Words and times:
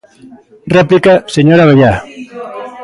Réplica, 0.77 1.13
señor 1.35 1.59
Abellá. 1.61 1.93